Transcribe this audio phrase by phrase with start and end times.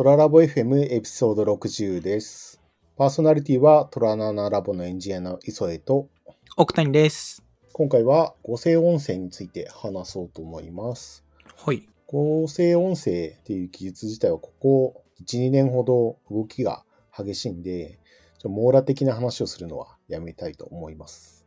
[0.00, 2.58] トララボ FM エピソード60です。
[2.96, 6.08] パーソナリティはトラナナラボのエンジニアの磯江と、
[6.56, 7.44] 奥谷です。
[7.74, 11.22] 今回は合成音声について話そうと思います。
[11.54, 11.86] はい。
[12.06, 16.82] 合成音声っていう技術自体はここ1、2年ほど動きが
[17.14, 17.98] 激しいんで、
[18.38, 21.44] ちょ網羅的な話をするのはやめたいと思います。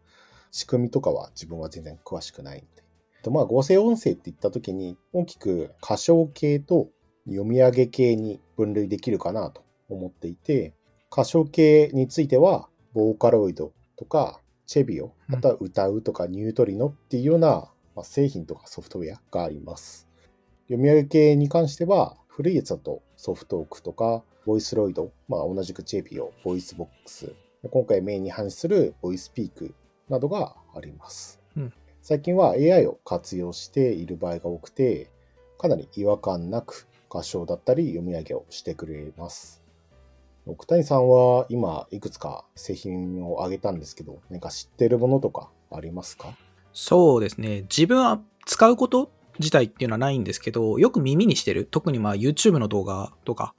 [0.51, 2.83] 仕組みとかは自分は全然詳しくないんで。
[3.23, 6.89] とまあ、合成音声って言った時に大きく歌唱系と
[7.25, 10.73] 読み上げ系に分類できるかなと思っていて、
[11.11, 20.07] 歌唱系については、ボーカロイドとか、 CeVIO、または UTAU とか NEUTRINO っていうような、まあ、製品とかソフトウェアがあります。
[20.67, 27.33] 読み上げ系に関しては、古いやつだと SofTalk とか、 VOICEROID、まあ、同じく CeVIO、VOICEVOX、
[27.69, 29.73] 今回メインに話する VOICEPEAK
[30.09, 31.41] などがあります。
[31.55, 31.73] うん
[32.05, 35.09] 最近は AI を活用している場合が多くて、
[35.57, 39.61] かなり違和感なく歌唱だったり読み上げをしてくれます。
[40.47, 46.35] 奥谷さんは今いくつか製品を挙げたんですけど、何か知ってるものとかありますか？
[46.73, 47.61] そうですね。
[47.63, 51.65] 自分は使うこと自体っていうのはないんですけど、よく耳にしてる。
[51.65, 53.53] 特にまあ YouTube の動画とか、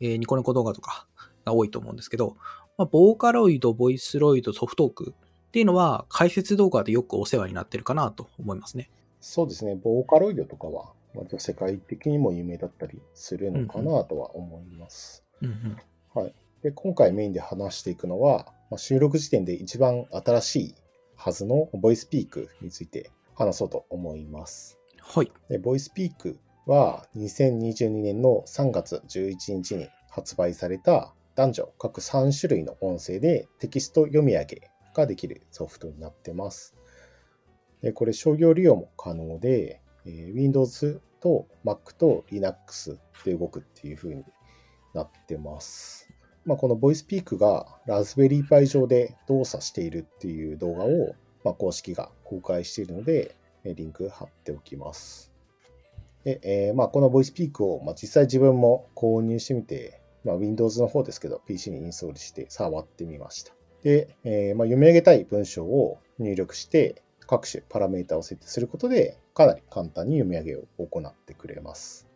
[0.00, 1.06] えーニコニコ動画とか
[1.44, 2.36] が多いと思うんですけど、
[2.76, 8.90] まあ、ボーカロイド、ボイスロイド、ソフトオークっていうのは解説動画でよくお世話になってるかなと思いますね。
[9.20, 15.24] そうですね、ボーカロイドとかは、割と世界的にも有名だったりするのかなとは思います。
[15.40, 15.76] うんうん。
[16.22, 16.34] はい。
[16.62, 20.74] で、今回メインで話していくのは、まあ、収録時点で一番新しい
[21.14, 24.78] はずのボイスピークについて話そうと思います。
[25.00, 25.32] はい。
[25.48, 36.74] で、ボイスピークは2022年の3月11日に発売された男女各3種類の音声でテキスト読み上げができるソフトになってます。
[37.82, 44.24] でこれ商業利用も可能で、えー Windows と Mac と Linux で動くっていう風に
[44.94, 46.08] なってます。
[46.44, 53.34] まあ、このボイスピークがラズベリーパイ上で動作しているっていう動画を、まあ、公式が公開しているので、
[53.64, 55.32] リンク貼っておきます。
[56.22, 63.52] で、えーまあ、このボイスピークを、まあ、実際自分も購入してみて、まあ、Windows の方ですけど、PC にインストールして触ってみました。
[63.82, 72.06] で、えーま、読み上げたい文章を入力して、各種パラメータを設定することで、かなり簡単に読み上げを行ってくれます。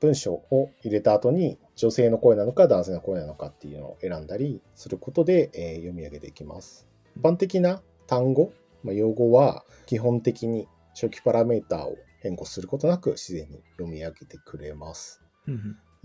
[0.00, 6.88] 文章を入れた後に女性の声なのか男性の声なのかっていうのを選んだりすることで、えー読み上げできます。
[7.16, 15.22] 一般的な単語、まあ、用語は基本的に初期パラメータを変更することなく自然に読み上げてくれます。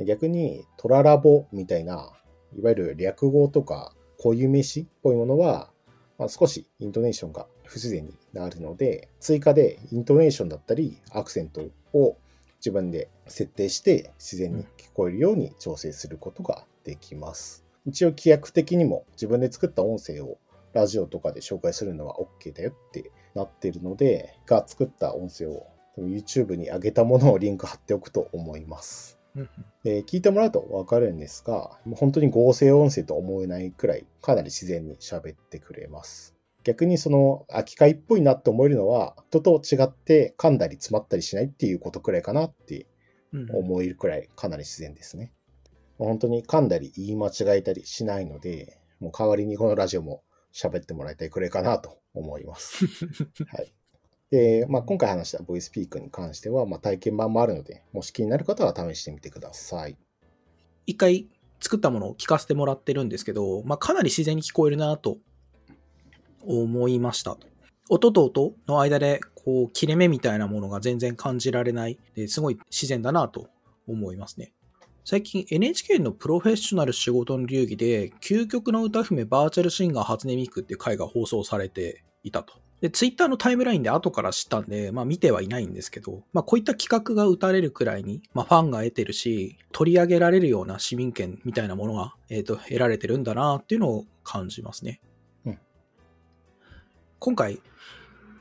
[0.06, 2.12] 逆にトララボみたいな
[2.58, 5.72] いわゆる略語とか固有名詞っぽいものは、
[6.18, 11.62] まあ、少しイントネーションが不自然になるので追加でイントネーションだったりアクセント
[11.94, 12.18] を
[12.58, 17.64] 自分で設定して自然に聞こえるように調整することができます。
[17.86, 20.40] 一応規約的にも自分で作った音声を
[20.74, 29.20] ラジオとかで紹介するのは OK だよってなってるので、が作った音声を YouTube に上げたものをリンク貼っておくと思います。
[29.84, 36.39] で聞いてもらうと分かるんですが、もう本当に合成音声と思えないくらいかなり自然に喋ってくれます。
[36.64, 42.88] 逆にその、あ、機械っぽいなって思えるのは、人と違って噛んだり詰まったりしないっていうことくらいかなって
[43.32, 45.32] うんうん思えるくらいかなり自然ですね。
[45.98, 52.86] 本当に噛んだり言い間違えたりしないので、もう代わりにこのラジオも喋ってもらいたいくらいかなと思います。
[53.48, 53.74] はい。
[54.32, 59.98] で、まあ、今回話したボイスピークに関しては、まあ、体験版もあるので、もし気になる方は試してみてください。
[60.86, 61.28] 一回
[61.60, 65.18] 作ったものを聞かせてもらってるんですけど、まあ、かなり自然に聞こえるなと
[66.50, 67.38] 思いました。
[67.90, 73.50] 音と音の間でこう切れ目みたいなものが全然感じられないですごい自然だなと
[73.88, 74.52] 思いますね。
[75.06, 82.54] 最近 NHK のプロフェッショナル仕事の流儀で究極の歌姫バーチャルシンガー初音ミクって回が放送されていたと。
[82.82, 95.02] で、ツイッターのタイムラインで後から知ったんで、まあ見てはいないんですけど、まあこういった企画が打たれるくらいに、まあファンが得てるし、取り上げられるような市民権みたいなものが、えっ、と、得られてるんだなっていうのを感じますね。
[97.20, 97.62] 今回、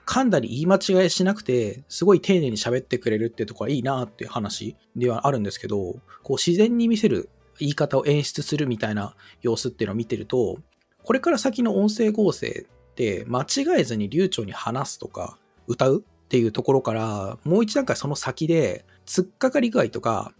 [0.06, 7.28] 噛んだり言い間違いしなくて、すごい丁寧に喋ってくれるってとこはいいなっていう話ではあるんですけど、こう自然に見せる
[7.58, 10.58] 言い方を演出するみたいな様子っていうのを見てると、
[11.02, 20.32] これから先の音声合成って間違えずに流暢に話すとか歌うっていうところからもう一段階その先で突っかかり具合とか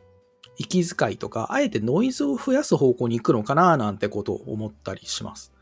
[0.58, 5.52] 息遣いとかあえてノイズを増やす方向に行くのかななんてことを思ったりします。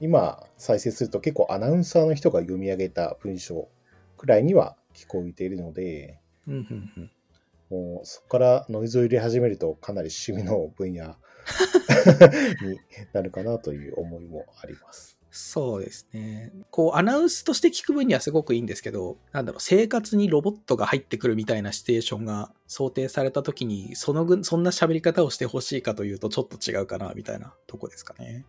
[0.00, 3.68] 今、再生すると結構アナウンサーの人が読み上げた文章
[4.16, 7.10] くらいには聞こえているので、うんうんうん
[7.70, 11.06] もうそこからノイズを入れ始めるとかなり趣味の分野
[12.62, 12.78] に
[13.12, 15.16] なるかなという思いもあります。
[15.30, 16.50] そうですね。
[16.70, 28.46] こう、アナウンスとして聞く分にはすごくいいんですけど、なんだろう、生活にロボットが入ってくるみたいなシチュエーションが想定された時に、そのぐ、そんな喋り方をしてほしいかというと、ちょっと違うかな、みたいなとこですかね。